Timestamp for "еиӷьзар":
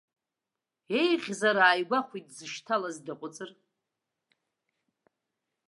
0.99-1.57